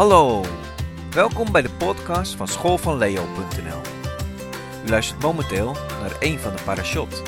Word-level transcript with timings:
Hallo, 0.00 0.44
welkom 1.10 1.52
bij 1.52 1.62
de 1.62 1.70
podcast 1.70 2.34
van 2.34 2.48
schoolvanleo.nl. 2.48 3.80
U 4.84 4.88
luistert 4.88 5.22
momenteel 5.22 5.72
naar 5.72 6.16
een 6.20 6.38
van 6.38 6.56
de 6.56 6.62
parashot 6.64 7.22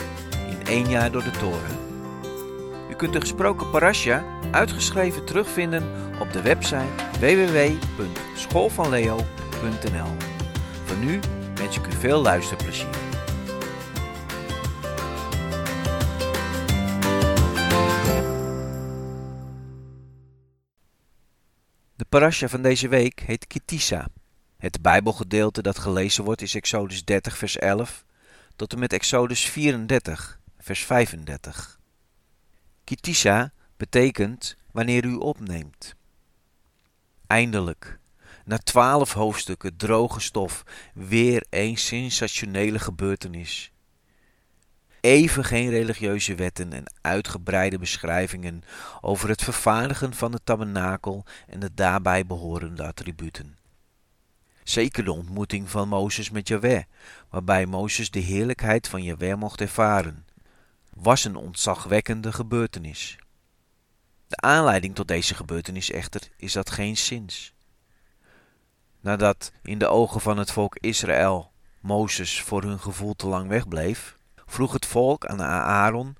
in 0.50 0.66
één 0.66 0.88
jaar 0.88 1.10
door 1.10 1.22
de 1.22 1.30
toren. 1.30 1.78
U 2.90 2.94
kunt 2.94 3.12
de 3.12 3.20
gesproken 3.20 3.70
parasha 3.70 4.24
uitgeschreven 4.50 5.24
terugvinden 5.24 5.84
op 6.20 6.32
de 6.32 6.42
website 6.42 6.86
www.schoolvanleo.nl. 7.20 10.16
Voor 10.84 10.96
nu 10.96 11.20
wens 11.54 11.78
ik 11.78 11.86
u 11.86 11.92
veel 11.92 12.22
luisterplezier. 12.22 13.01
Parasha 22.12 22.48
van 22.48 22.62
deze 22.62 22.88
week 22.88 23.20
heet 23.20 23.46
Kitisa. 23.46 24.08
Het 24.56 24.82
Bijbelgedeelte 24.82 25.62
dat 25.62 25.78
gelezen 25.78 26.24
wordt 26.24 26.42
is 26.42 26.54
Exodus 26.54 27.04
30, 27.04 27.36
vers 27.36 27.56
11 27.58 28.04
tot 28.56 28.72
en 28.72 28.78
met 28.78 28.92
Exodus 28.92 29.44
34, 29.44 30.40
vers 30.58 30.84
35. 30.84 31.78
Kitisa 32.84 33.52
betekent 33.76 34.56
wanneer 34.72 35.04
u 35.04 35.14
opneemt. 35.14 35.94
Eindelijk, 37.26 37.98
na 38.44 38.58
twaalf 38.58 39.12
hoofdstukken 39.12 39.76
droge 39.76 40.20
stof, 40.20 40.62
weer 40.94 41.46
een 41.50 41.78
sensationele 41.78 42.78
gebeurtenis. 42.78 43.71
Even 45.02 45.44
geen 45.44 45.70
religieuze 45.70 46.34
wetten 46.34 46.72
en 46.72 46.92
uitgebreide 47.00 47.78
beschrijvingen 47.78 48.62
over 49.00 49.28
het 49.28 49.42
vervaardigen 49.42 50.14
van 50.14 50.30
de 50.30 50.40
tabernakel 50.44 51.24
en 51.46 51.60
de 51.60 51.74
daarbij 51.74 52.26
behorende 52.26 52.86
attributen. 52.86 53.58
Zeker 54.62 55.04
de 55.04 55.12
ontmoeting 55.12 55.70
van 55.70 55.88
Mozes 55.88 56.30
met 56.30 56.48
Jahweh, 56.48 56.82
waarbij 57.28 57.66
Mozes 57.66 58.10
de 58.10 58.18
heerlijkheid 58.18 58.88
van 58.88 59.02
Jahweh 59.02 59.36
mocht 59.36 59.60
ervaren, 59.60 60.26
was 60.94 61.24
een 61.24 61.36
ontzagwekkende 61.36 62.32
gebeurtenis. 62.32 63.16
De 64.26 64.36
aanleiding 64.36 64.94
tot 64.94 65.08
deze 65.08 65.34
gebeurtenis 65.34 65.90
echter 65.90 66.28
is 66.36 66.52
dat 66.52 66.70
geen 66.70 66.96
zins. 66.96 67.54
Nadat 69.00 69.52
in 69.62 69.78
de 69.78 69.88
ogen 69.88 70.20
van 70.20 70.38
het 70.38 70.50
volk 70.50 70.76
Israël 70.80 71.52
Mozes 71.80 72.42
voor 72.42 72.62
hun 72.62 72.80
gevoel 72.80 73.14
te 73.14 73.26
lang 73.26 73.48
wegbleef, 73.48 74.20
vroeg 74.52 74.72
het 74.72 74.86
volk 74.86 75.26
aan 75.26 75.42
Aaron 75.42 76.16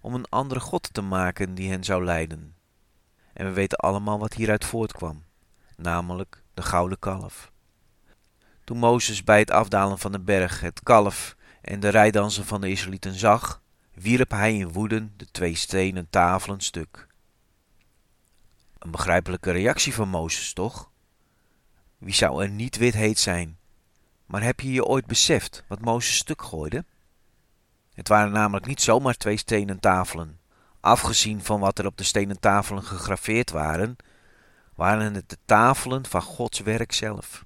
om 0.00 0.14
een 0.14 0.28
andere 0.28 0.60
God 0.60 0.88
te 0.92 1.00
maken 1.00 1.54
die 1.54 1.70
hen 1.70 1.84
zou 1.84 2.04
leiden. 2.04 2.54
En 3.32 3.46
we 3.46 3.52
weten 3.52 3.78
allemaal 3.78 4.18
wat 4.18 4.34
hieruit 4.34 4.64
voortkwam, 4.64 5.24
namelijk 5.76 6.42
de 6.54 6.62
gouden 6.62 6.98
kalf. 6.98 7.52
Toen 8.64 8.78
Mozes 8.78 9.24
bij 9.24 9.38
het 9.38 9.50
afdalen 9.50 9.98
van 9.98 10.12
de 10.12 10.20
berg 10.20 10.60
het 10.60 10.82
kalf 10.82 11.36
en 11.60 11.80
de 11.80 11.88
rijdansen 11.88 12.44
van 12.44 12.60
de 12.60 12.70
Israëlieten 12.70 13.14
zag, 13.14 13.62
wierp 13.94 14.30
hij 14.30 14.56
in 14.56 14.72
woeden 14.72 15.12
de 15.16 15.26
twee 15.30 15.54
stenen 15.54 16.10
tafelen 16.10 16.60
stuk. 16.60 17.06
Een 18.78 18.90
begrijpelijke 18.90 19.50
reactie 19.50 19.94
van 19.94 20.08
Mozes, 20.08 20.52
toch? 20.52 20.90
Wie 21.98 22.14
zou 22.14 22.42
er 22.42 22.50
niet 22.50 22.76
wit 22.76 22.94
heet 22.94 23.18
zijn? 23.18 23.58
Maar 24.26 24.42
heb 24.42 24.60
je 24.60 24.72
je 24.72 24.84
ooit 24.84 25.06
beseft 25.06 25.64
wat 25.68 25.80
Mozes 25.80 26.16
stuk 26.16 26.42
gooide? 26.42 26.84
Het 27.96 28.08
waren 28.08 28.32
namelijk 28.32 28.66
niet 28.66 28.80
zomaar 28.80 29.14
twee 29.14 29.36
stenen 29.36 29.80
tafelen. 29.80 30.38
Afgezien 30.80 31.42
van 31.42 31.60
wat 31.60 31.78
er 31.78 31.86
op 31.86 31.96
de 31.96 32.04
stenen 32.04 32.40
tafelen 32.40 32.82
gegraveerd 32.82 33.50
waren, 33.50 33.96
waren 34.74 35.14
het 35.14 35.28
de 35.28 35.38
tafelen 35.44 36.06
van 36.06 36.22
Gods 36.22 36.60
werk 36.60 36.92
zelf. 36.92 37.44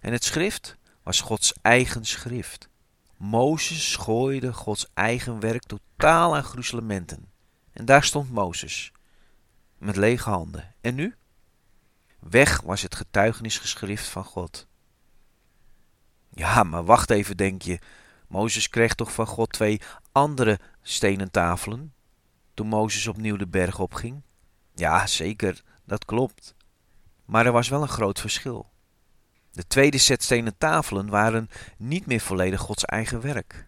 En 0.00 0.12
het 0.12 0.24
schrift 0.24 0.76
was 1.02 1.20
Gods 1.20 1.52
eigen 1.62 2.04
schrift. 2.04 2.68
Mozes 3.16 3.96
gooide 3.96 4.52
Gods 4.52 4.86
eigen 4.94 5.40
werk 5.40 5.62
totaal 5.62 6.36
aan 6.36 6.44
gruzelementen. 6.44 7.30
En 7.72 7.84
daar 7.84 8.04
stond 8.04 8.30
Mozes, 8.30 8.92
met 9.78 9.96
lege 9.96 10.30
handen. 10.30 10.74
En 10.80 10.94
nu? 10.94 11.14
Weg 12.18 12.60
was 12.60 12.82
het 12.82 12.94
getuigenisgeschrift 12.94 14.06
van 14.06 14.24
God. 14.24 14.66
Ja, 16.28 16.62
maar 16.62 16.84
wacht 16.84 17.10
even, 17.10 17.36
denk 17.36 17.62
je. 17.62 17.78
Mozes 18.28 18.68
kreeg 18.68 18.94
toch 18.94 19.12
van 19.12 19.26
God 19.26 19.52
twee 19.52 19.80
andere 20.12 20.58
stenen 20.82 21.30
tafelen 21.30 21.92
toen 22.54 22.66
Mozes 22.66 23.06
opnieuw 23.06 23.36
de 23.36 23.46
berg 23.46 23.78
opging? 23.78 24.22
Ja, 24.74 25.06
zeker, 25.06 25.62
dat 25.84 26.04
klopt. 26.04 26.54
Maar 27.24 27.46
er 27.46 27.52
was 27.52 27.68
wel 27.68 27.82
een 27.82 27.88
groot 27.88 28.20
verschil. 28.20 28.70
De 29.52 29.66
tweede 29.66 29.98
set 29.98 30.22
stenen 30.22 30.58
tafelen 30.58 31.08
waren 31.08 31.48
niet 31.76 32.06
meer 32.06 32.20
volledig 32.20 32.60
Gods 32.60 32.84
eigen 32.84 33.20
werk. 33.20 33.66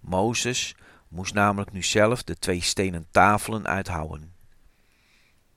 Mozes 0.00 0.74
moest 1.08 1.34
namelijk 1.34 1.72
nu 1.72 1.82
zelf 1.82 2.22
de 2.22 2.38
twee 2.38 2.60
stenen 2.60 3.06
tafelen 3.10 3.66
uithouden. 3.66 4.34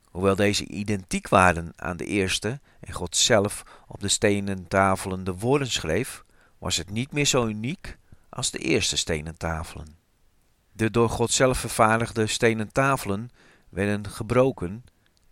Hoewel 0.06 0.36
deze 0.36 0.68
identiek 0.68 1.28
waren 1.28 1.74
aan 1.76 1.98
de 1.98 2.06
eerste 2.06 2.60
en 2.80 2.94
God 2.94 3.16
zelf 3.16 3.64
op 3.88 4.00
de 4.00 4.08
stenen 4.08 4.68
tafelen 4.68 5.24
de 5.24 5.34
woorden 5.34 5.72
schreef, 5.72 6.24
was 6.58 6.78
het 6.78 6.90
niet 6.90 7.12
meer 7.12 7.26
zo 7.26 7.48
uniek 7.48 7.98
als 8.36 8.52
de 8.52 8.58
eerste 8.58 8.98
stenen 8.98 9.38
tafelen. 9.38 9.98
De 10.72 10.92
door 10.92 11.10
God 11.10 11.32
zelf 11.32 11.58
vervaardigde 11.58 12.28
stenen 12.28 12.72
tafelen 12.72 13.30
werden 13.70 14.10
gebroken, 14.10 14.86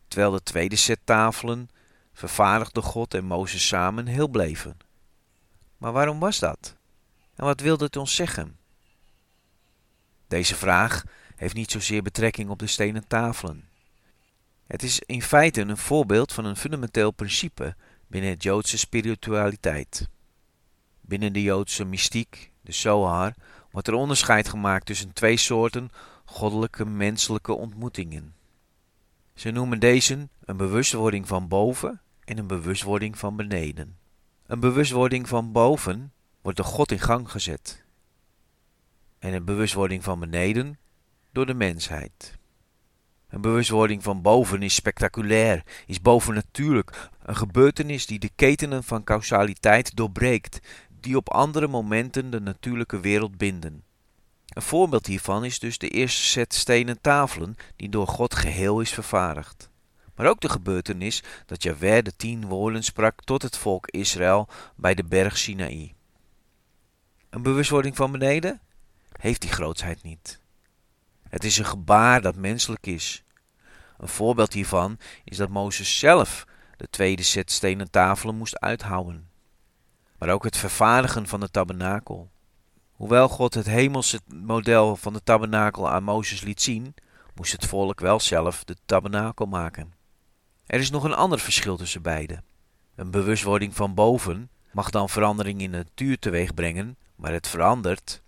terwijl 0.08 0.32
de 0.32 0.44
tweede 0.44 0.76
set 0.76 1.00
tafelen, 1.04 1.70
vervaardigd 2.14 2.74
door 2.74 2.84
God 2.84 3.14
en 3.14 3.26
Mozes 3.26 3.68
samen, 3.68 4.08
heel 4.08 4.28
bleven. 4.28 4.78
Maar 5.78 5.92
waarom 5.92 6.20
was 6.20 6.40
dat? 6.40 6.76
En 7.36 7.46
wat 7.46 7.60
wilde 7.60 7.84
het 7.86 7.96
ons 7.96 8.16
zeggen? 8.16 8.58
Deze 10.28 10.56
vraag 10.56 11.04
heeft 11.36 11.56
niet 11.56 11.72
zozeer 11.72 12.02
betrekking 12.02 12.50
op 12.50 12.60
de 12.60 12.68
stenen 12.68 13.08
tafelen. 13.08 13.70
Het 14.68 14.84
is 14.84 15.00
in 15.00 15.22
feite 15.22 15.62
een 15.62 15.78
voorbeeld 15.78 16.34
van 16.34 16.46
een 16.46 16.58
fundamenteel 16.58 17.12
principe 17.12 17.76
binnen 18.08 18.30
het 18.30 18.44
Joodse 18.44 18.78
spiritualiteit. 18.78 20.08
Binnen 21.02 21.34
de 21.34 21.42
Joodse 21.42 21.86
mystiek, 21.86 22.52
de 22.64 22.72
Zohar, 22.72 23.34
wordt 23.72 23.88
er 23.88 23.94
onderscheid 23.94 24.50
gemaakt 24.50 24.86
tussen 24.86 25.14
twee 25.14 25.38
soorten 25.38 25.90
goddelijke 26.26 26.86
menselijke 26.86 27.54
ontmoetingen. 27.54 28.36
Ze 29.34 29.52
noemen 29.52 29.80
deze 29.80 30.30
een 30.46 30.58
bewustwording 30.58 31.28
van 31.28 31.48
boven 31.48 32.02
en 32.26 32.38
een 32.38 32.48
bewustwording 32.48 33.18
van 33.18 33.36
beneden. 33.36 33.98
Een 34.46 34.60
bewustwording 34.60 35.28
van 35.28 35.52
boven 35.52 36.14
wordt 36.42 36.58
door 36.58 36.68
God 36.68 36.92
in 36.92 37.00
gang 37.00 37.32
gezet. 37.32 37.84
En 39.20 39.34
een 39.34 39.46
bewustwording 39.46 40.04
van 40.04 40.20
beneden 40.20 40.80
door 41.32 41.46
de 41.46 41.54
mensheid. 41.54 42.38
Een 43.30 43.42
bewustwording 43.42 44.04
van 44.04 44.22
boven 44.22 44.62
is 44.62 44.76
spectaculair, 44.76 45.64
is 45.86 46.02
bovennatuurlijk, 46.02 47.10
een 47.24 47.36
gebeurtenis 47.36 48.06
die 48.06 48.20
de 48.20 48.30
ketenen 48.36 48.84
van 48.84 49.04
causaliteit 49.04 49.96
doorbreekt, 49.96 50.60
die 51.04 51.18
op 51.18 51.30
andere 51.30 51.68
momenten 51.68 52.30
de 52.30 52.40
natuurlijke 52.40 53.00
wereld 53.00 53.38
binden. 53.38 53.84
Een 54.48 54.62
voorbeeld 54.62 55.06
hiervan 55.06 55.46
is 55.46 55.60
dus 55.60 55.78
de 55.78 55.90
eerste 55.90 56.24
set 56.24 56.54
stenen 56.54 57.02
tafelen 57.02 57.56
die 57.76 57.90
door 57.90 58.08
God 58.08 58.36
geheel 58.36 58.80
is 58.80 58.94
vervaardigd. 58.94 59.70
Maar 60.16 60.28
ook 60.28 60.42
de 60.42 60.50
gebeurtenis 60.50 61.24
dat 61.46 61.64
Jahweh 61.64 62.04
de 62.04 62.16
tien 62.16 62.46
woorden 62.46 62.84
sprak 62.84 63.24
tot 63.24 63.42
het 63.42 63.58
volk 63.58 63.88
Israël 63.88 64.48
bij 64.76 64.94
de 64.96 65.04
berg 65.04 65.38
Sinaï. 65.38 65.94
Een 67.30 67.42
bewustwording 67.42 67.96
van 67.96 68.12
beneden 68.12 68.62
heeft 69.12 69.42
die 69.42 69.52
grootsheid 69.52 70.04
niet. 70.04 70.40
Het 71.30 71.44
is 71.44 71.58
een 71.58 71.66
gebaar 71.66 72.22
dat 72.22 72.36
menselijk 72.36 72.88
is. 72.88 73.24
Een 73.98 74.08
voorbeeld 74.08 74.54
hiervan 74.54 74.98
is 75.24 75.38
dat 75.38 75.50
Mozes 75.50 76.00
zelf 76.00 76.46
de 76.78 76.90
tweede 76.90 77.24
set 77.24 77.52
stenen 77.52 77.92
tafelen 77.92 78.36
moest 78.36 78.60
uithouden 78.60 79.32
maar 80.24 80.34
ook 80.34 80.44
het 80.44 80.58
vervaardigen 80.58 81.28
van 81.28 81.40
de 81.40 81.52
tabernakel. 81.52 82.32
Hoewel 82.92 83.30
God 83.30 83.54
het 83.54 83.66
hemelse 83.66 84.20
model 84.28 84.96
van 84.96 85.14
de 85.14 85.24
tabernakel 85.24 85.90
aan 85.90 86.04
Mozes 86.04 86.42
liet 86.42 86.62
zien, 86.62 86.96
moest 87.36 87.52
het 87.52 87.66
volk 87.66 88.00
wel 88.00 88.20
zelf 88.20 88.64
de 88.64 88.76
tabernakel 88.86 89.46
maken. 89.46 89.94
Er 90.66 90.80
is 90.80 90.90
nog 90.90 91.04
een 91.04 91.14
ander 91.14 91.40
verschil 91.40 91.78
tussen 91.78 92.02
beide. 92.02 92.44
Een 92.96 93.12
bewustwording 93.12 93.76
van 93.76 93.94
boven 93.94 94.50
mag 94.72 94.90
dan 94.90 95.10
verandering 95.10 95.62
in 95.62 95.72
de 95.72 95.78
natuur 95.78 96.20
teweeg 96.20 96.54
brengen, 96.54 96.98
maar 97.16 97.32
het 97.32 97.48
verandert 97.48 98.22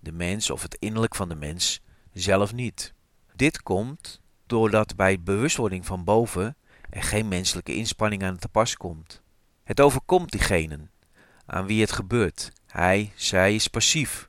de 0.00 0.12
mens 0.12 0.50
of 0.50 0.62
het 0.62 0.74
innerlijk 0.74 1.14
van 1.14 1.28
de 1.28 1.36
mens 1.36 1.80
zelf 2.12 2.52
niet. 2.52 2.94
Dit 3.34 3.62
komt 3.62 4.20
doordat 4.46 4.96
bij 4.96 5.20
bewustwording 5.20 5.86
van 5.86 6.04
boven 6.04 6.56
er 6.90 7.02
geen 7.02 7.28
menselijke 7.28 7.74
inspanning 7.74 8.22
aan 8.22 8.38
te 8.38 8.48
pas 8.48 8.76
komt. 8.76 9.22
Het 9.64 9.80
overkomt 9.80 10.30
diegenen 10.30 10.90
aan 11.48 11.66
wie 11.66 11.80
het 11.80 11.92
gebeurt. 11.92 12.52
Hij, 12.66 13.12
zij 13.14 13.54
is 13.54 13.68
passief. 13.68 14.28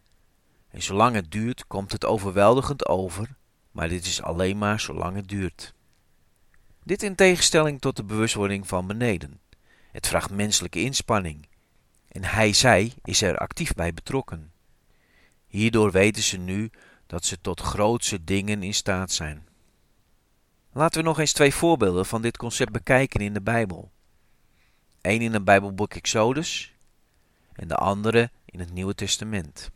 En 0.69 0.81
zolang 0.81 1.16
het 1.16 1.31
duurt, 1.31 1.68
komt 1.68 1.92
het 1.92 2.06
overweldigend 2.06 2.88
over, 2.88 3.36
maar 3.71 3.89
dit 3.89 4.06
is 4.06 4.21
alleen 4.21 4.57
maar 4.57 4.80
zolang 4.80 5.16
het 5.16 5.27
duurt. 5.27 5.74
Dit 6.83 7.04
in 7.04 7.16
tegenstelling 7.16 7.81
tot 7.81 7.95
de 7.95 8.04
bewustwording 8.04 8.68
van 8.68 8.88
beneden. 8.88 9.39
Het 9.92 10.07
vraagt 10.07 10.31
menselijke 10.31 10.81
inspanning. 10.81 11.48
En 12.07 12.24
hij, 12.24 12.54
zij 12.54 12.94
is 13.04 13.21
er 13.21 13.38
actief 13.38 13.74
bij 13.74 13.94
betrokken. 13.94 14.51
Hierdoor 15.48 15.92
weten 15.92 16.24
ze 16.24 16.38
nu 16.38 16.71
dat 17.07 17.25
ze 17.25 17.42
tot 17.42 17.62
grootse 17.62 18.24
dingen 18.24 18.63
in 18.63 18.74
staat 18.74 19.12
zijn. 19.12 19.48
Laten 20.71 21.01
we 21.01 21.07
nog 21.07 21.19
eens 21.19 21.33
twee 21.33 21.54
voorbeelden 21.54 22.06
van 22.06 22.21
dit 22.21 22.38
concept 22.38 22.71
bekijken 22.71 23.19
in 23.19 23.33
de 23.33 23.42
Bijbel. 23.42 23.92
Eén 25.01 25.21
in 25.21 25.33
het 25.33 25.44
Bijbelboek 25.44 25.94
Exodus 25.94 26.74
en 27.59 27.67
de 27.67 27.75
andere 27.75 28.31
in 28.45 28.59
het 28.59 28.73
Nieuwe 28.73 28.95
Testament. 28.95 29.69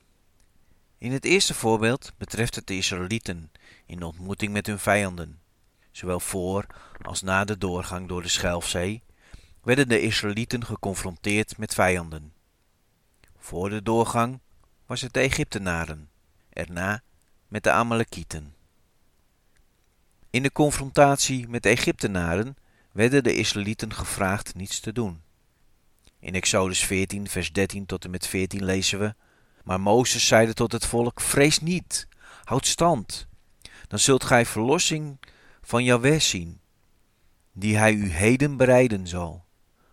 In 0.98 1.12
het 1.12 1.26
eerste 1.26 1.54
voorbeeld 1.54 2.12
betreft 2.18 2.56
het 2.56 2.68
de 2.68 2.78
Israëlieten 2.78 3.52
in 3.86 4.00
de 4.00 4.06
ontmoeting 4.06 4.54
met 4.54 4.68
hun 4.68 4.80
vijanden. 4.80 5.40
Zowel 5.92 6.20
voor 6.20 6.66
als 7.02 7.22
na 7.22 7.46
de 7.46 7.58
doorgang 7.58 8.08
door 8.08 8.22
de 8.22 8.28
Schelfzee 8.28 9.04
werden 9.62 9.88
de 9.88 10.02
Israëlieten 10.02 10.66
geconfronteerd 10.66 11.58
met 11.58 11.74
vijanden. 11.74 12.34
Voor 13.38 13.70
de 13.70 13.84
doorgang 13.84 14.40
was 14.86 15.02
het 15.02 15.14
de 15.14 15.20
Egyptenaren, 15.20 16.10
erna 16.50 17.02
met 17.48 17.64
de 17.64 17.72
Amalekieten. 17.72 18.56
In 20.30 20.44
de 20.44 20.52
confrontatie 20.52 21.48
met 21.48 21.64
de 21.64 21.70
Egyptenaren 21.70 22.58
werden 22.92 23.24
de 23.24 23.36
Israëlieten 23.36 23.94
gevraagd 23.94 24.56
niets 24.56 24.80
te 24.80 24.94
doen. 24.94 25.22
In 26.24 26.36
Exodus 26.36 26.86
14, 26.86 27.28
vers 27.30 27.52
13 27.52 27.86
tot 27.86 28.04
en 28.04 28.10
met 28.10 28.28
14 28.28 28.66
lezen 28.66 29.00
we: 29.00 29.16
Maar 29.64 29.82
Mozes 29.82 30.28
zeide 30.28 30.54
tot 30.54 30.72
het 30.72 30.86
volk: 30.86 31.22
Vrees 31.22 31.60
niet, 31.60 32.08
houd 32.44 32.68
stand. 32.68 33.28
Dan 33.88 34.00
zult 34.00 34.24
gij 34.24 34.46
verlossing 34.46 35.20
van 35.62 35.84
Jahweh 35.84 36.20
zien, 36.20 36.60
die 37.52 37.78
hij 37.78 37.94
u 37.94 38.10
heden 38.10 38.58
bereiden 38.58 39.08
zal. 39.08 39.46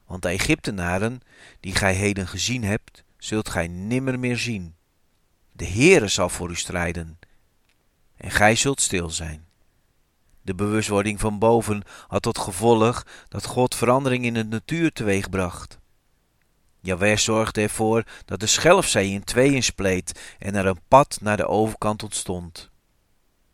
Want 0.07 0.23
de 0.23 0.29
Egyptenaren, 0.29 1.21
die 1.61 1.75
gij 1.75 1.95
heden 1.95 2.29
gezien 2.29 2.65
hebt, 2.65 3.05
zult 3.19 3.49
gij 3.49 3.69
nimmer 3.69 4.19
meer 4.19 4.37
zien. 4.37 4.75
De 5.53 5.67
Heere 5.67 6.09
zal 6.09 6.29
voor 6.29 6.51
u 6.51 6.57
strijden, 6.57 7.19
en 8.17 8.31
gij 8.31 8.55
zult 8.55 8.81
stil 8.81 9.11
zijn. 9.11 9.47
De 10.43 10.55
bewustwording 10.55 11.21
van 11.21 11.39
boven 11.39 11.83
had 12.07 12.23
tot 12.23 12.39
gevolg 12.39 13.07
dat 13.29 13.45
God 13.45 13.75
verandering 13.75 14.25
in 14.25 14.35
de 14.35 14.45
natuur 14.45 14.93
teweegbracht. 14.93 15.80
Jawel 16.81 17.19
zorgde 17.19 17.61
ervoor 17.61 18.05
dat 18.25 18.41
de 18.41 18.47
Schelfzee 18.47 19.11
in 19.11 19.25
tweeën 19.25 19.63
spleet 19.63 20.37
en 20.39 20.55
er 20.55 20.67
een 20.67 20.81
pad 20.89 21.19
naar 21.21 21.37
de 21.37 21.47
overkant 21.47 22.03
ontstond. 22.03 22.71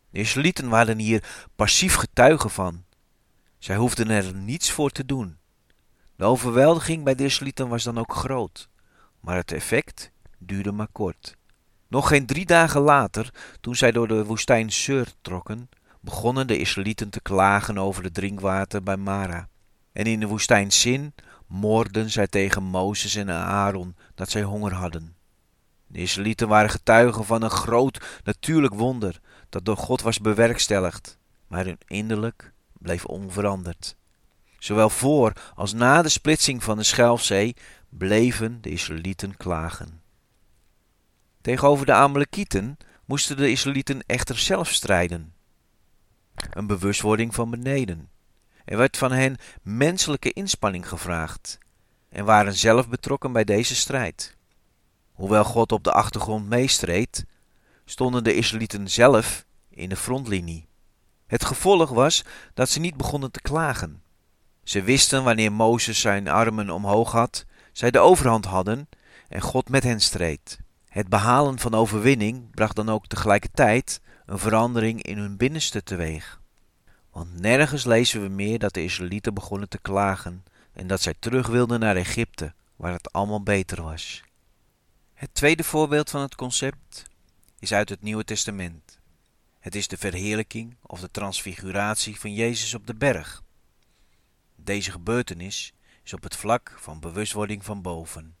De 0.09 0.19
Israëlieten 0.19 0.69
waren 0.69 0.99
hier 0.99 1.47
passief 1.55 1.95
getuigen 1.95 2.49
van. 2.49 2.83
Zij 3.57 3.75
hoefden 3.75 4.09
er 4.09 4.33
niets 4.33 4.71
voor 4.71 4.89
te 4.89 5.05
doen. 5.05 5.37
De 6.15 6.23
overweldiging 6.23 7.03
bij 7.03 7.15
de 7.15 7.23
Israëlieten 7.23 7.67
was 7.67 7.83
dan 7.83 7.97
ook 7.97 8.13
groot, 8.13 8.69
maar 9.19 9.35
het 9.35 9.51
effect 9.51 10.11
duurde 10.37 10.71
maar 10.71 10.87
kort. 10.91 11.35
Nog 11.87 12.07
geen 12.07 12.25
drie 12.25 12.45
dagen 12.45 12.81
later, 12.81 13.33
toen 13.61 13.75
zij 13.75 13.91
door 13.91 14.07
de 14.07 14.25
woestijn 14.25 14.71
Seur 14.71 15.07
trokken, 15.21 15.69
begonnen 16.01 16.47
de 16.47 16.57
Israëlieten 16.57 17.09
te 17.09 17.21
klagen 17.21 17.77
over 17.77 18.03
het 18.03 18.13
drinkwater 18.13 18.83
bij 18.83 18.97
Mara. 18.97 19.47
En 19.91 20.05
in 20.05 20.19
de 20.19 20.27
woestijn 20.27 20.71
Sin 20.71 21.13
moorden 21.47 22.09
zij 22.09 22.27
tegen 22.27 22.63
Mozes 22.63 23.15
en 23.15 23.29
Aaron 23.29 23.95
dat 24.15 24.29
zij 24.29 24.43
honger 24.43 24.73
hadden. 24.73 25.15
De 25.87 25.99
Israëlieten 25.99 26.47
waren 26.47 26.69
getuigen 26.69 27.25
van 27.25 27.41
een 27.41 27.49
groot 27.49 28.21
natuurlijk 28.23 28.73
wonder 28.73 29.19
dat 29.49 29.65
door 29.65 29.77
God 29.77 30.01
was 30.01 30.19
bewerkstelligd, 30.19 31.17
maar 31.47 31.65
hun 31.65 31.77
innerlijk 31.87 32.53
bleef 32.73 33.05
onveranderd. 33.05 33.95
Zowel 34.59 34.89
voor 34.89 35.33
als 35.55 35.73
na 35.73 36.01
de 36.01 36.09
splitsing 36.09 36.63
van 36.63 36.77
de 36.77 36.83
Schelfzee 36.83 37.55
bleven 37.89 38.61
de 38.61 38.69
Israëlieten 38.69 39.37
klagen. 39.37 40.01
Tegenover 41.41 41.85
de 41.85 41.93
Amalekieten 41.93 42.77
moesten 43.05 43.37
de 43.37 43.51
Israëlieten 43.51 44.03
echter 44.05 44.37
zelf 44.37 44.69
strijden. 44.69 45.33
Een 46.49 46.67
bewustwording 46.67 47.35
van 47.35 47.49
beneden. 47.49 48.09
Er 48.67 48.77
werd 48.77 48.97
van 48.97 49.11
hen 49.11 49.37
menselijke 49.61 50.33
inspanning 50.33 50.87
gevraagd 50.87 51.57
en 52.09 52.25
waren 52.25 52.53
zelf 52.53 52.89
betrokken 52.89 53.31
bij 53.31 53.43
deze 53.43 53.75
strijd. 53.75 54.35
Hoewel 55.13 55.43
God 55.43 55.71
op 55.71 55.83
de 55.83 55.91
achtergrond 55.91 56.47
meestreed, 56.49 57.25
stonden 57.85 58.23
de 58.23 58.33
Israëlieten 58.33 58.89
zelf 58.89 59.45
in 59.69 59.89
de 59.89 59.95
frontlinie. 59.95 60.67
Het 61.27 61.45
gevolg 61.45 61.89
was 61.89 62.23
dat 62.53 62.69
ze 62.69 62.79
niet 62.79 62.97
begonnen 62.97 63.31
te 63.31 63.41
klagen. 63.41 64.01
Ze 64.63 64.81
wisten 64.81 65.23
wanneer 65.23 65.51
Mozes 65.51 65.99
zijn 65.99 66.27
armen 66.27 66.69
omhoog 66.69 67.11
had, 67.11 67.45
zij 67.71 67.91
de 67.91 67.99
overhand 67.99 68.45
hadden 68.45 68.89
en 69.27 69.41
God 69.41 69.69
met 69.69 69.83
hen 69.83 70.01
streed. 70.01 70.59
Het 70.87 71.09
behalen 71.09 71.59
van 71.59 71.73
overwinning 71.73 72.51
bracht 72.51 72.75
dan 72.75 72.89
ook 72.89 73.07
tegelijkertijd 73.07 74.01
een 74.25 74.39
verandering 74.39 75.03
in 75.03 75.17
hun 75.17 75.37
binnenste 75.37 75.83
teweeg. 75.83 76.39
Want 77.17 77.39
nergens 77.39 77.85
lezen 77.85 78.21
we 78.21 78.27
meer 78.27 78.59
dat 78.59 78.73
de 78.73 78.83
Israëlieten 78.83 79.33
begonnen 79.33 79.69
te 79.69 79.79
klagen 79.79 80.43
en 80.73 80.87
dat 80.87 81.01
zij 81.01 81.13
terug 81.19 81.47
wilden 81.47 81.79
naar 81.79 81.95
Egypte, 81.95 82.53
waar 82.75 82.93
het 82.93 83.11
allemaal 83.11 83.43
beter 83.43 83.81
was. 83.81 84.23
Het 85.13 85.33
tweede 85.33 85.63
voorbeeld 85.63 86.09
van 86.09 86.21
het 86.21 86.35
concept 86.35 87.03
is 87.59 87.73
uit 87.73 87.89
het 87.89 88.01
Nieuwe 88.01 88.23
Testament. 88.23 88.99
Het 89.59 89.75
is 89.75 89.87
de 89.87 89.97
verheerlijking 89.97 90.75
of 90.81 90.99
de 90.99 91.11
transfiguratie 91.11 92.19
van 92.19 92.33
Jezus 92.33 92.73
op 92.73 92.87
de 92.87 92.95
berg. 92.95 93.43
Deze 94.55 94.91
gebeurtenis 94.91 95.73
is 96.03 96.13
op 96.13 96.23
het 96.23 96.35
vlak 96.35 96.75
van 96.79 96.99
bewustwording 96.99 97.65
van 97.65 97.81
boven. 97.81 98.35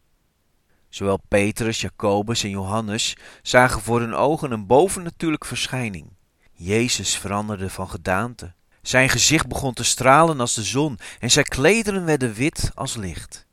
Zowel 0.89 1.19
Petrus, 1.27 1.81
Jacobus 1.81 2.43
en 2.43 2.49
Johannes 2.49 3.17
zagen 3.41 3.81
voor 3.81 3.99
hun 3.99 4.13
ogen 4.13 4.51
een 4.51 4.65
bovennatuurlijke 4.65 5.47
verschijning. 5.47 6.15
Jezus 6.51 7.17
veranderde 7.17 7.69
van 7.69 7.89
gedaante. 7.89 8.55
Zijn 8.87 9.09
gezicht 9.09 9.47
begon 9.47 9.73
te 9.73 9.83
stralen 9.83 10.39
als 10.39 10.53
de 10.53 10.63
zon 10.63 10.99
en 11.19 11.31
zijn 11.31 11.45
klederen 11.45 12.05
werden 12.05 12.33
wit 12.33 12.71
als 12.73 12.95
licht. 12.95 13.47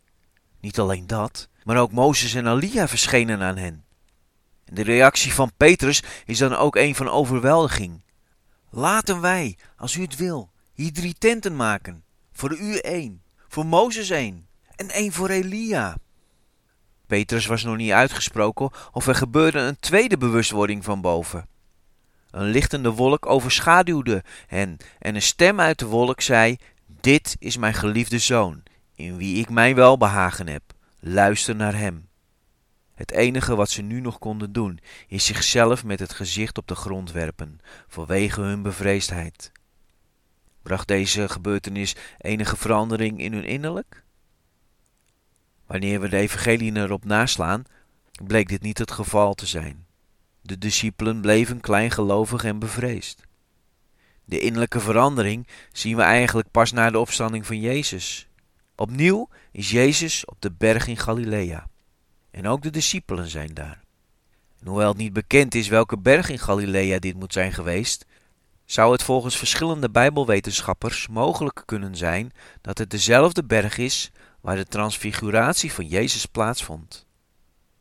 Niet 0.60 0.78
alleen 0.78 1.06
dat, 1.06 1.48
maar 1.64 1.76
ook 1.76 1.92
Mozes 1.92 2.34
en 2.34 2.46
Elia 2.46 2.88
verschenen 2.88 3.42
aan 3.42 3.56
hen. 3.56 3.84
En 4.64 4.74
de 4.74 4.82
reactie 4.82 5.32
van 5.32 5.52
Petrus 5.56 6.02
is 6.24 6.38
dan 6.38 6.54
ook 6.54 6.76
een 6.76 6.94
van 6.94 7.08
overweldiging. 7.08 8.02
Laten 8.70 9.20
wij, 9.20 9.58
als 9.76 9.94
u 9.94 10.02
het 10.02 10.16
wil, 10.16 10.50
hier 10.72 10.92
drie 10.92 11.14
tenten 11.18 11.56
maken. 11.56 12.04
Voor 12.32 12.58
u 12.58 12.76
één, 12.76 13.22
voor 13.48 13.66
Mozes 13.66 14.10
één 14.10 14.46
en 14.76 14.90
één 14.90 15.12
voor 15.12 15.28
Elia. 15.28 15.96
Petrus 17.06 17.46
was 17.46 17.62
nog 17.62 17.76
niet 17.76 17.92
uitgesproken 17.92 18.70
of 18.92 19.06
er 19.06 19.14
gebeurde 19.14 19.58
een 19.58 19.80
tweede 19.80 20.16
bewustwording 20.16 20.84
van 20.84 21.00
boven. 21.00 21.48
Een 22.34 22.50
lichtende 22.50 22.90
wolk 22.90 23.26
overschaduwde 23.26 24.24
hen 24.46 24.76
en 24.98 25.14
een 25.14 25.22
stem 25.22 25.60
uit 25.60 25.78
de 25.78 25.86
wolk 25.86 26.20
zei: 26.20 26.56
Dit 27.00 27.36
is 27.38 27.56
mijn 27.56 27.74
geliefde 27.74 28.18
zoon, 28.18 28.62
in 28.94 29.16
wie 29.16 29.36
ik 29.36 29.50
mijn 29.50 29.74
welbehagen 29.74 30.48
heb. 30.48 30.62
Luister 30.98 31.56
naar 31.56 31.76
hem. 31.76 32.08
Het 32.94 33.10
enige 33.10 33.54
wat 33.54 33.70
ze 33.70 33.82
nu 33.82 34.00
nog 34.00 34.18
konden 34.18 34.52
doen, 34.52 34.78
is 35.08 35.24
zichzelf 35.24 35.84
met 35.84 36.00
het 36.00 36.12
gezicht 36.12 36.58
op 36.58 36.68
de 36.68 36.74
grond 36.74 37.12
werpen, 37.12 37.60
vanwege 37.88 38.40
hun 38.40 38.62
bevreesdheid. 38.62 39.52
Bracht 40.62 40.88
deze 40.88 41.28
gebeurtenis 41.28 41.96
enige 42.18 42.56
verandering 42.56 43.20
in 43.20 43.32
hun 43.32 43.44
innerlijk? 43.44 44.04
Wanneer 45.66 46.00
we 46.00 46.08
de 46.08 46.16
evangelie 46.16 46.76
erop 46.76 47.04
naslaan, 47.04 47.64
bleek 48.24 48.48
dit 48.48 48.62
niet 48.62 48.78
het 48.78 48.90
geval 48.90 49.34
te 49.34 49.46
zijn. 49.46 49.83
De 50.46 50.58
discipelen 50.58 51.20
bleven 51.20 51.60
kleingelovig 51.60 52.44
en 52.44 52.58
bevreesd. 52.58 53.22
De 54.24 54.40
innerlijke 54.40 54.80
verandering 54.80 55.46
zien 55.72 55.96
we 55.96 56.02
eigenlijk 56.02 56.50
pas 56.50 56.72
na 56.72 56.90
de 56.90 56.98
opstanding 56.98 57.46
van 57.46 57.60
Jezus. 57.60 58.28
Opnieuw 58.76 59.28
is 59.52 59.70
Jezus 59.70 60.24
op 60.24 60.36
de 60.38 60.52
berg 60.52 60.86
in 60.86 60.96
Galilea. 60.96 61.68
En 62.30 62.46
ook 62.46 62.62
de 62.62 62.70
discipelen 62.70 63.28
zijn 63.28 63.54
daar. 63.54 63.82
En 64.60 64.66
hoewel 64.66 64.88
het 64.88 64.96
niet 64.96 65.12
bekend 65.12 65.54
is 65.54 65.68
welke 65.68 65.98
berg 65.98 66.28
in 66.28 66.38
Galilea 66.38 66.98
dit 66.98 67.14
moet 67.14 67.32
zijn 67.32 67.52
geweest, 67.52 68.06
zou 68.64 68.92
het 68.92 69.02
volgens 69.02 69.36
verschillende 69.36 69.90
Bijbelwetenschappers 69.90 71.08
mogelijk 71.08 71.62
kunnen 71.64 71.96
zijn 71.96 72.32
dat 72.60 72.78
het 72.78 72.90
dezelfde 72.90 73.44
berg 73.44 73.78
is 73.78 74.10
waar 74.40 74.56
de 74.56 74.66
transfiguratie 74.66 75.72
van 75.72 75.86
Jezus 75.86 76.26
plaatsvond. 76.26 77.06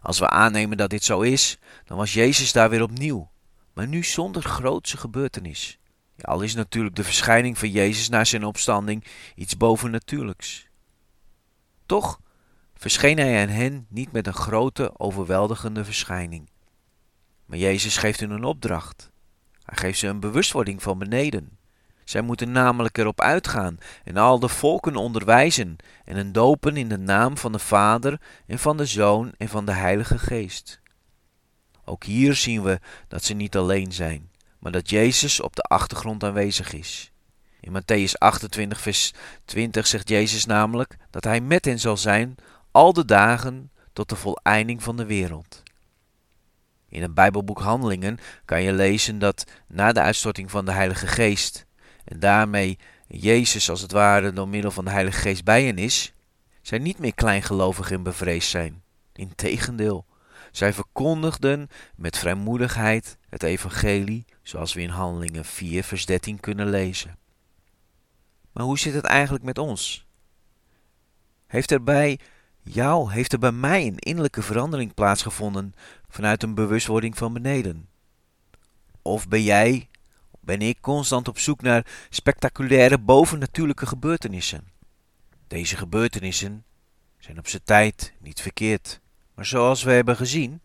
Als 0.04 0.20
we 0.20 0.30
aannemen 0.30 0.78
dat 0.78 0.90
dit 0.90 1.04
zo 1.04 1.22
is, 1.22 1.58
dan 1.86 1.98
was 1.98 2.14
Jezus 2.14 2.52
daar 2.52 2.70
weer 2.70 2.82
opnieuw, 2.82 3.32
maar 3.74 3.88
nu 3.88 4.04
zonder 4.04 4.44
grootse 4.44 4.98
gebeurtenis. 4.98 5.80
Al 6.22 6.42
is 6.42 6.56
natuurlijk 6.56 6.96
de 6.96 7.04
verschijning 7.04 7.58
van 7.58 7.70
Jezus 7.70 8.10
na 8.10 8.24
zijn 8.24 8.46
opstanding 8.46 9.06
iets 9.36 9.58
bovennatuurlijks. 9.58 10.68
Toch 11.86 12.20
verscheen 12.74 13.18
hij 13.18 13.42
aan 13.42 13.50
hen 13.54 13.86
niet 13.90 14.12
met 14.12 14.28
een 14.28 14.34
grote, 14.34 15.00
overweldigende 15.00 15.86
verschijning. 15.86 16.50
Maar 17.46 17.58
Jezus 17.58 17.98
geeft 17.98 18.20
hun 18.20 18.32
een 18.32 18.44
opdracht. 18.44 19.12
Hij 19.64 19.78
geeft 19.78 20.00
ze 20.00 20.08
een 20.08 20.20
bewustwording 20.20 20.82
van 20.82 20.98
beneden. 21.00 21.58
Zij 22.14 22.22
moeten 22.22 22.52
namelijk 22.52 22.98
erop 22.98 23.22
uitgaan 23.22 23.78
en 24.04 24.18
al 24.18 24.40
de 24.40 24.48
volken 24.48 24.96
onderwijzen 24.96 25.76
en 26.06 26.16
hen 26.16 26.32
dopen 26.32 26.78
in 26.78 26.90
de 26.90 26.98
naam 26.98 27.38
van 27.38 27.52
de 27.52 27.60
Vader 27.60 28.22
en 28.48 28.60
van 28.60 28.78
de 28.78 28.86
Zoon 28.86 29.32
en 29.38 29.50
van 29.50 29.66
de 29.66 29.72
Heilige 29.72 30.18
Geest. 30.18 30.82
Ook 31.86 32.04
hier 32.04 32.36
zien 32.36 32.64
we 32.64 32.80
dat 33.08 33.24
ze 33.24 33.34
niet 33.34 33.56
alleen 33.56 33.92
zijn, 33.92 34.32
maar 34.60 34.72
dat 34.72 34.90
Jezus 34.90 35.40
op 35.40 35.56
de 35.56 35.62
achtergrond 35.62 36.24
aanwezig 36.24 36.74
is. 36.74 37.12
In 37.60 37.82
Matthäus 37.82 38.14
28, 38.18 38.82
vers 38.82 39.14
20 39.46 39.88
zegt 39.88 40.10
Jezus 40.10 40.46
namelijk 40.46 40.98
dat 41.10 41.24
hij 41.24 41.42
met 41.42 41.66
hen 41.66 41.80
zal 41.80 41.98
zijn 41.98 42.36
al 42.72 42.94
de 42.94 43.06
dagen 43.06 43.72
tot 43.94 44.10
de 44.10 44.16
voleinding 44.16 44.84
van 44.84 44.98
de 44.98 45.06
wereld. 45.06 45.64
In 46.90 47.02
het 47.02 47.14
Bijbelboek 47.14 47.60
Handelingen 47.60 48.20
kan 48.46 48.62
je 48.62 48.74
lezen 48.74 49.20
dat 49.20 49.46
na 49.68 49.92
de 49.92 50.02
uitstorting 50.02 50.52
van 50.52 50.66
de 50.66 50.72
Heilige 50.72 51.08
Geest 51.08 51.66
en 52.04 52.20
daarmee 52.20 52.78
Jezus 53.08 53.70
als 53.70 53.82
het 53.82 53.92
ware 53.92 54.34
door 54.34 54.48
middel 54.48 54.72
van 54.72 54.86
de 54.86 54.92
Heilige 54.92 55.20
Geest 55.20 55.44
bij 55.44 55.64
hen 55.64 55.78
is, 55.78 56.14
zij 56.62 56.78
niet 56.78 57.00
meer 57.00 57.14
kleingelovig 57.14 57.92
en 57.92 58.04
bevreesd 58.04 58.50
zijn. 58.50 58.84
Integendeel, 59.14 60.06
zij 60.52 60.74
verkondigden 60.74 61.68
met 61.96 62.18
vrijmoedigheid 62.18 63.18
het 63.30 63.44
evangelie, 63.44 64.26
zoals 64.42 64.74
we 64.74 64.82
in 64.82 64.90
Handelingen 64.90 65.46
4, 65.46 65.84
vers 65.84 66.06
13 66.06 66.40
kunnen 66.40 66.70
lezen. 66.70 67.18
Maar 68.52 68.64
hoe 68.64 68.80
zit 68.80 68.94
het 68.94 69.06
eigenlijk 69.06 69.44
met 69.44 69.58
ons? 69.58 70.08
Heeft 71.48 71.72
er 71.72 71.84
bij 71.84 72.20
jou, 72.62 73.12
heeft 73.12 73.34
er 73.34 73.40
bij 73.40 73.52
mij 73.52 73.88
een 73.88 74.00
innerlijke 74.00 74.42
verandering 74.42 74.94
plaatsgevonden 74.94 75.74
vanuit 76.10 76.44
een 76.44 76.56
bewustwording 76.56 77.18
van 77.18 77.34
beneden? 77.34 77.90
Of 79.02 79.28
ben 79.28 79.44
jij, 79.44 79.90
ben 80.44 80.62
ik 80.62 80.82
constant 80.82 81.28
op 81.28 81.40
zoek 81.40 81.62
naar 81.62 81.86
spectaculaire 82.10 83.00
bovennatuurlijke 83.00 83.86
gebeurtenissen? 83.86 84.68
Deze 85.48 85.78
gebeurtenissen 85.78 86.66
zijn 87.18 87.38
op 87.38 87.48
zijn 87.48 87.64
tijd 87.64 88.14
niet 88.20 88.42
verkeerd, 88.42 89.00
maar 89.36 89.46
zoals 89.46 89.84
we 89.84 89.92
hebben 89.92 90.16
gezien, 90.16 90.62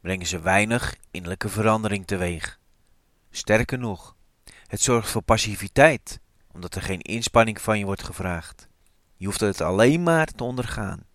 brengen 0.00 0.26
ze 0.26 0.40
weinig 0.40 0.96
innerlijke 1.10 1.48
verandering 1.48 2.06
teweeg. 2.06 2.58
Sterker 3.30 3.78
nog, 3.78 4.16
het 4.66 4.80
zorgt 4.80 5.10
voor 5.10 5.22
passiviteit, 5.22 6.20
omdat 6.52 6.74
er 6.74 6.82
geen 6.82 7.00
inspanning 7.00 7.60
van 7.60 7.78
je 7.78 7.84
wordt 7.84 8.02
gevraagd. 8.02 8.68
Je 9.16 9.26
hoeft 9.26 9.40
het 9.40 9.60
alleen 9.60 10.02
maar 10.02 10.26
te 10.26 10.44
ondergaan. 10.44 11.06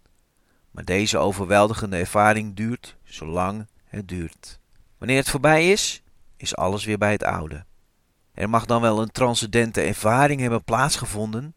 Maar 0.71 0.85
deze 0.85 1.17
overweldigende 1.17 1.97
ervaring 1.97 2.55
duurt 2.55 2.97
zolang 3.03 3.67
het 3.83 4.07
duurt. 4.07 4.59
Wanneer 4.97 5.17
het 5.17 5.29
voorbij 5.29 5.71
is, 5.71 6.01
is 6.37 6.55
alles 6.55 6.85
weer 6.85 6.97
bij 6.97 7.11
het 7.11 7.23
oude. 7.23 7.65
Er 8.33 8.49
mag 8.49 8.65
dan 8.65 8.81
wel 8.81 9.01
een 9.01 9.11
transcendente 9.11 9.81
ervaring 9.81 10.41
hebben 10.41 10.63
plaatsgevonden, 10.63 11.53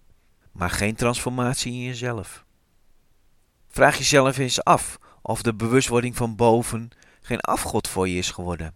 maar 0.52 0.70
geen 0.70 0.94
transformatie 0.94 1.72
in 1.72 1.82
jezelf. 1.82 2.44
Vraag 3.68 3.96
jezelf 3.96 4.38
eens 4.38 4.64
af 4.64 4.98
of 5.22 5.42
de 5.42 5.54
bewustwording 5.54 6.16
van 6.16 6.36
boven 6.36 6.90
geen 7.20 7.40
afgod 7.40 7.88
voor 7.88 8.08
je 8.08 8.18
is 8.18 8.30
geworden. 8.30 8.74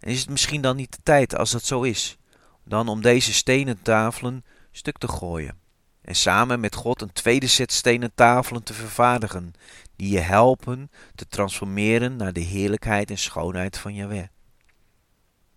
En 0.00 0.10
is 0.10 0.20
het 0.20 0.30
misschien 0.30 0.60
dan 0.60 0.76
niet 0.76 0.92
de 0.92 1.02
tijd, 1.02 1.36
als 1.36 1.50
dat 1.50 1.64
zo 1.64 1.82
is, 1.82 2.18
dan 2.64 2.88
om 2.88 3.02
deze 3.02 3.32
stenen 3.32 3.82
tafelen 3.82 4.44
stuk 4.70 4.98
te 4.98 5.08
gooien 5.08 5.60
en 6.02 6.16
samen 6.16 6.60
met 6.60 6.74
God 6.74 7.02
een 7.02 7.12
tweede 7.12 7.46
set 7.46 7.72
stenen 7.72 8.14
tafelen 8.14 8.62
te 8.62 8.74
vervaardigen, 8.74 9.52
die 9.96 10.12
je 10.12 10.18
helpen 10.18 10.90
te 11.14 11.28
transformeren 11.28 12.16
naar 12.16 12.32
de 12.32 12.40
heerlijkheid 12.40 13.10
en 13.10 13.18
schoonheid 13.18 13.78
van 13.78 13.94
Yahweh. 13.94 14.26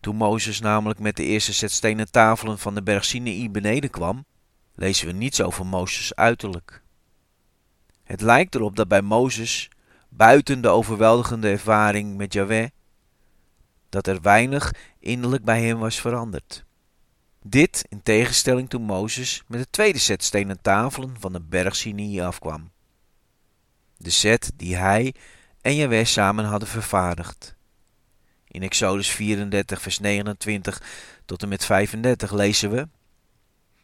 Toen 0.03 0.15
Mozes 0.15 0.59
namelijk 0.59 0.99
met 0.99 1.15
de 1.15 1.23
eerste 1.23 1.53
set 1.53 1.71
stenen 1.71 2.11
tafelen 2.11 2.59
van 2.59 2.75
de 2.75 2.83
berg 2.83 3.05
Sinai 3.05 3.49
beneden 3.49 3.89
kwam, 3.89 4.25
lezen 4.75 5.07
we 5.07 5.13
niets 5.13 5.41
over 5.41 5.65
Mozes 5.65 6.15
uiterlijk. 6.15 6.83
Het 8.03 8.21
lijkt 8.21 8.55
erop 8.55 8.75
dat 8.75 8.87
bij 8.87 9.01
Mozes, 9.01 9.69
buiten 10.09 10.61
de 10.61 10.67
overweldigende 10.67 11.49
ervaring 11.49 12.17
met 12.17 12.33
Yahweh, 12.33 12.67
dat 13.89 14.07
er 14.07 14.21
weinig 14.21 14.73
innerlijk 14.99 15.43
bij 15.43 15.63
hem 15.63 15.79
was 15.79 16.01
veranderd. 16.01 16.65
Dit 17.41 17.85
in 17.89 18.01
tegenstelling 18.01 18.69
toen 18.69 18.83
Mozes 18.83 19.43
met 19.47 19.59
de 19.59 19.69
tweede 19.69 19.99
set 19.99 20.23
stenen 20.23 20.61
tafelen 20.61 21.15
van 21.19 21.33
de 21.33 21.41
berg 21.41 21.75
Sinai 21.75 22.21
afkwam. 22.21 22.71
De 23.97 24.09
set 24.09 24.51
die 24.55 24.75
hij 24.75 25.15
en 25.61 25.75
Jaweh 25.75 26.05
samen 26.05 26.45
hadden 26.45 26.69
vervaardigd. 26.69 27.55
In 28.53 28.61
Exodus 28.61 29.09
34 29.09 29.81
vers 29.81 29.99
29 29.99 30.81
tot 31.25 31.43
en 31.43 31.49
met 31.49 31.65
35 31.65 32.31
lezen 32.31 32.69
we 32.69 32.87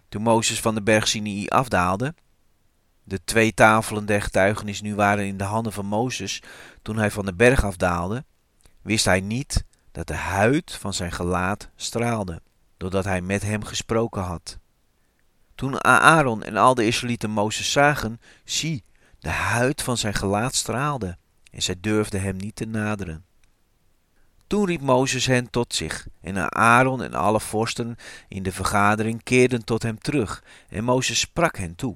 Toen 0.09 0.21
Mozes 0.21 0.59
van 0.59 0.75
de 0.75 0.81
berg 0.81 1.07
Sinai 1.07 1.47
afdaalde, 1.47 2.15
de 3.03 3.23
twee 3.23 3.53
tafelen 3.53 4.05
der 4.05 4.21
getuigenis 4.21 4.81
nu 4.81 4.95
waren 4.95 5.25
in 5.25 5.37
de 5.37 5.43
handen 5.43 5.73
van 5.73 5.85
Mozes 5.85 6.41
toen 6.81 6.97
hij 6.97 7.11
van 7.11 7.25
de 7.25 7.33
berg 7.33 7.63
afdaalde, 7.63 8.25
wist 8.81 9.05
hij 9.05 9.21
niet 9.21 9.63
dat 9.91 10.07
de 10.07 10.15
huid 10.15 10.71
van 10.71 10.93
zijn 10.93 11.11
gelaat 11.11 11.69
straalde 11.75 12.41
doordat 12.77 13.05
hij 13.05 13.21
met 13.21 13.41
hem 13.41 13.63
gesproken 13.63 14.21
had. 14.21 14.57
Toen 15.55 15.83
Aaron 15.83 16.43
en 16.43 16.57
al 16.57 16.75
de 16.75 16.85
Israëlieten 16.85 17.29
Mozes 17.29 17.71
zagen, 17.71 18.21
zie, 18.43 18.83
de 19.19 19.29
huid 19.29 19.81
van 19.81 19.97
zijn 19.97 20.13
gelaat 20.13 20.55
straalde, 20.55 21.17
en 21.51 21.61
zij 21.61 21.75
durfden 21.79 22.21
hem 22.21 22.35
niet 22.35 22.55
te 22.55 22.65
naderen. 22.65 23.27
Toen 24.49 24.65
riep 24.65 24.81
Mozes 24.81 25.25
hen 25.25 25.49
tot 25.49 25.73
zich, 25.73 26.07
en 26.21 26.53
Aaron 26.53 27.03
en 27.03 27.13
alle 27.13 27.39
vorsten 27.39 27.95
in 28.27 28.43
de 28.43 28.51
vergadering 28.51 29.23
keerden 29.23 29.65
tot 29.65 29.83
hem 29.83 29.99
terug, 29.99 30.43
en 30.69 30.83
Mozes 30.83 31.19
sprak 31.19 31.57
hen 31.57 31.75
toe. 31.75 31.95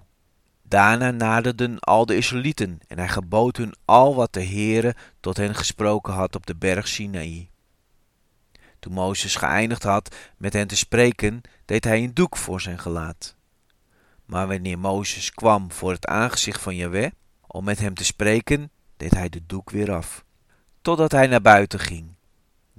Daarna 0.62 1.12
naderden 1.12 1.80
al 1.80 2.06
de 2.06 2.16
Israëlieten, 2.16 2.80
en 2.88 2.98
hij 2.98 3.08
gebood 3.08 3.58
hun 3.58 3.76
al 3.86 4.16
wat 4.16 4.34
de 4.34 4.46
Heere 4.46 4.96
tot 5.20 5.38
hen 5.38 5.56
gesproken 5.56 6.14
had 6.14 6.36
op 6.36 6.46
de 6.46 6.56
berg 6.56 6.88
Sinaï. 6.88 7.50
Toen 8.80 8.94
Mozes 8.94 9.36
geëindigd 9.36 9.84
had 9.84 10.16
met 10.38 10.54
hen 10.54 10.68
te 10.68 10.76
spreken, 10.76 11.42
deed 11.66 11.84
hij 11.84 12.04
een 12.04 12.14
doek 12.14 12.38
voor 12.38 12.62
zijn 12.62 12.80
gelaat. 12.80 13.36
Maar 14.26 14.48
wanneer 14.48 14.80
Mozes 14.80 15.32
kwam 15.32 15.72
voor 15.72 15.92
het 15.92 16.06
aangezicht 16.08 16.62
van 16.62 16.76
Jahweh, 16.76 17.12
om 17.48 17.64
met 17.64 17.80
hem 17.80 17.94
te 17.94 18.06
spreken, 18.06 18.72
deed 18.98 19.12
hij 19.14 19.30
de 19.30 19.42
doek 19.46 19.70
weer 19.70 19.94
af, 19.94 20.24
totdat 20.82 21.12
hij 21.12 21.28
naar 21.28 21.42
buiten 21.42 21.80
ging. 21.80 22.16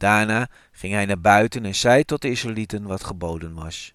Daarna 0.04 0.48
ging 0.72 0.92
hij 0.92 1.06
naar 1.06 1.20
buiten 1.20 1.64
en 1.64 1.74
zei 1.74 2.04
tot 2.04 2.22
de 2.22 2.30
Israëlieten 2.30 2.82
wat 2.82 3.04
geboden 3.04 3.54
was. 3.54 3.92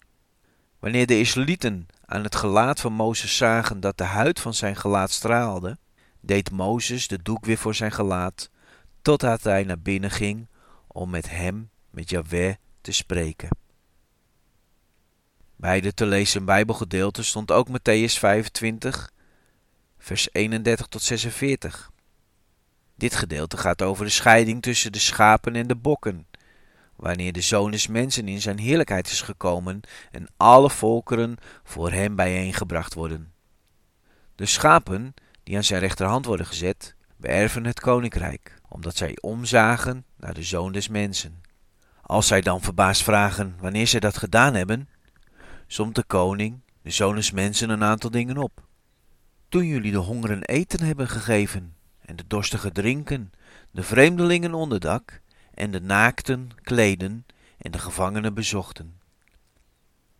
Wanneer 0.78 1.06
de 1.06 1.18
Israëlieten 1.18 1.88
aan 2.04 2.22
het 2.22 2.34
gelaat 2.34 2.80
van 2.80 2.92
Mozes 2.92 3.36
zagen 3.36 3.80
dat 3.80 3.98
de 3.98 4.04
huid 4.04 4.40
van 4.40 4.54
zijn 4.54 4.76
gelaat 4.76 5.10
straalde, 5.10 5.78
deed 6.20 6.50
Mozes 6.50 7.08
de 7.08 7.22
doek 7.22 7.44
weer 7.44 7.56
voor 7.56 7.74
zijn 7.74 7.92
gelaat, 7.92 8.50
totdat 9.02 9.42
hij 9.42 9.64
naar 9.64 9.80
binnen 9.80 10.10
ging 10.10 10.48
om 10.86 11.10
met 11.10 11.30
hem 11.30 11.70
met 11.90 12.10
Yahweh 12.10 12.54
te 12.80 12.92
spreken. 12.92 13.48
Bij 15.56 15.80
de 15.80 15.94
te 15.94 16.06
lezen 16.06 16.44
Bijbelgedeelte 16.44 17.22
stond 17.22 17.50
ook 17.50 17.68
Matthäus 17.68 18.18
25, 18.18 19.10
vers 19.98 20.28
31 20.32 20.86
tot 20.86 21.02
46. 21.02 21.89
Dit 23.00 23.14
gedeelte 23.14 23.56
gaat 23.56 23.82
over 23.82 24.04
de 24.04 24.10
scheiding 24.10 24.62
tussen 24.62 24.92
de 24.92 24.98
schapen 24.98 25.56
en 25.56 25.66
de 25.66 25.76
bokken, 25.76 26.26
wanneer 26.96 27.32
de 27.32 27.40
Zoon 27.40 27.70
des 27.70 27.86
Mensen 27.86 28.28
in 28.28 28.40
zijn 28.40 28.58
heerlijkheid 28.58 29.10
is 29.10 29.22
gekomen 29.22 29.80
en 30.10 30.28
alle 30.36 30.70
volkeren 30.70 31.36
voor 31.64 31.90
hem 31.90 32.16
bijeengebracht 32.16 32.94
worden. 32.94 33.32
De 34.34 34.46
schapen, 34.46 35.14
die 35.42 35.56
aan 35.56 35.64
zijn 35.64 35.80
rechterhand 35.80 36.26
worden 36.26 36.46
gezet, 36.46 36.94
beërven 37.16 37.64
het 37.64 37.80
koninkrijk, 37.80 38.60
omdat 38.68 38.96
zij 38.96 39.16
omzagen 39.20 40.04
naar 40.16 40.34
de 40.34 40.42
Zoon 40.42 40.72
des 40.72 40.88
Mensen. 40.88 41.42
Als 42.02 42.26
zij 42.26 42.40
dan 42.40 42.60
verbaasd 42.60 43.02
vragen 43.02 43.56
wanneer 43.60 43.86
zij 43.86 44.00
dat 44.00 44.18
gedaan 44.18 44.54
hebben, 44.54 44.88
somt 45.66 45.94
de 45.94 46.04
koning, 46.04 46.60
de 46.82 46.90
zones 46.90 47.30
mensen, 47.30 47.70
een 47.70 47.84
aantal 47.84 48.10
dingen 48.10 48.36
op. 48.36 48.64
Toen 49.48 49.66
jullie 49.66 49.92
de 49.92 49.98
hongeren 49.98 50.42
eten 50.42 50.84
hebben 50.84 51.08
gegeven, 51.08 51.74
en 52.10 52.16
de 52.16 52.26
dorstigen 52.26 52.72
drinken, 52.72 53.32
de 53.70 53.82
vreemdelingen 53.82 54.54
onderdak, 54.54 55.20
en 55.54 55.70
de 55.70 55.80
naakten 55.80 56.50
kleden, 56.62 57.26
en 57.58 57.70
de 57.70 57.78
gevangenen 57.78 58.34
bezochten. 58.34 59.00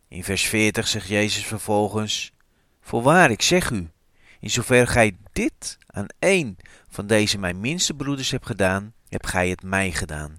In 0.08 0.24
vers 0.24 0.42
40 0.42 0.88
zegt 0.88 1.08
Jezus 1.08 1.46
vervolgens: 1.46 2.32
Voorwaar, 2.80 3.30
ik 3.30 3.42
zeg 3.42 3.70
u, 3.70 3.90
in 4.40 4.50
zover 4.50 4.86
gij 4.86 5.16
dit 5.32 5.78
aan 5.86 6.06
een 6.18 6.56
van 6.88 7.06
deze 7.06 7.38
mijn 7.38 7.60
minste 7.60 7.94
broeders 7.94 8.30
hebt 8.30 8.46
gedaan, 8.46 8.94
hebt 9.08 9.26
gij 9.26 9.48
het 9.48 9.62
mij 9.62 9.92
gedaan. 9.92 10.38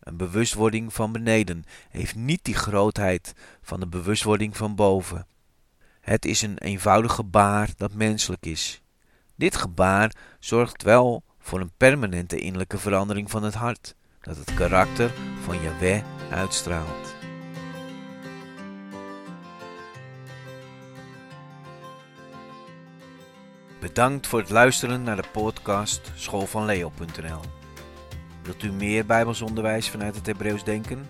Een 0.00 0.16
bewustwording 0.16 0.92
van 0.92 1.12
beneden 1.12 1.64
heeft 1.88 2.14
niet 2.14 2.44
die 2.44 2.54
grootheid 2.54 3.34
van 3.62 3.80
de 3.80 3.86
bewustwording 3.86 4.56
van 4.56 4.74
boven. 4.74 5.26
Het 6.00 6.24
is 6.24 6.42
een 6.42 6.58
eenvoudig 6.58 7.12
gebaar 7.12 7.70
dat 7.76 7.94
menselijk 7.94 8.46
is. 8.46 8.81
Dit 9.42 9.56
gebaar 9.56 10.12
zorgt 10.38 10.82
wel 10.82 11.22
voor 11.38 11.60
een 11.60 11.72
permanente 11.76 12.38
innerlijke 12.38 12.78
verandering 12.78 13.30
van 13.30 13.42
het 13.42 13.54
hart, 13.54 13.94
dat 14.20 14.36
het 14.36 14.54
karakter 14.54 15.12
van 15.44 15.62
Yahweh 15.62 16.02
uitstraalt. 16.30 17.14
Bedankt 23.80 24.26
voor 24.26 24.38
het 24.38 24.50
luisteren 24.50 25.02
naar 25.02 25.16
de 25.16 25.28
podcast 25.32 26.12
schoolvanleo.nl. 26.14 27.40
Wilt 28.42 28.62
u 28.62 28.72
meer 28.72 29.06
Bijbelsonderwijs 29.06 29.90
vanuit 29.90 30.14
het 30.14 30.26
Hebreeuws 30.26 30.64
denken? 30.64 31.06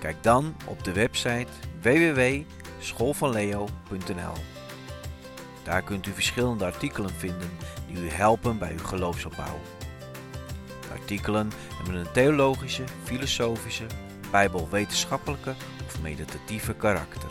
Kijk 0.00 0.22
dan 0.22 0.56
op 0.66 0.84
de 0.84 0.92
website 0.92 1.50
www.schoolvanleo.nl. 1.82 4.57
Daar 5.68 5.82
kunt 5.82 6.06
u 6.06 6.12
verschillende 6.12 6.64
artikelen 6.64 7.10
vinden 7.10 7.50
die 7.86 8.04
u 8.04 8.10
helpen 8.10 8.58
bij 8.58 8.72
uw 8.72 8.84
geloofsopbouw. 8.84 9.60
De 10.80 11.00
artikelen 11.00 11.50
hebben 11.76 11.94
een 11.94 12.12
theologische, 12.12 12.84
filosofische, 13.04 13.86
bijbelwetenschappelijke 14.30 15.54
of 15.86 16.00
meditatieve 16.00 16.74
karakter. 16.74 17.30